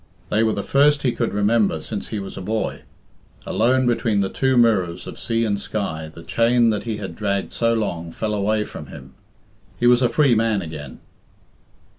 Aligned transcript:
They 0.29 0.41
were 0.41 0.53
the 0.53 0.63
first 0.63 1.03
he 1.03 1.11
could 1.11 1.31
remember 1.31 1.79
since 1.79 2.07
he 2.07 2.17
was 2.17 2.35
a 2.35 2.41
boy. 2.41 2.81
Alone 3.45 3.85
between 3.85 4.21
the 4.21 4.29
two 4.29 4.57
mirrors 4.57 5.05
of 5.05 5.19
sea 5.19 5.45
and 5.45 5.61
sky, 5.61 6.09
the 6.11 6.23
chain 6.23 6.71
that 6.71 6.85
he 6.85 6.97
had 6.97 7.15
dragged 7.15 7.53
so 7.53 7.75
long 7.75 8.11
fell: 8.11 8.33
away 8.33 8.63
from 8.63 8.87
him. 8.87 9.13
He 9.77 9.85
was 9.85 10.01
a 10.01 10.09
free 10.09 10.33
man 10.33 10.63
again. 10.63 11.01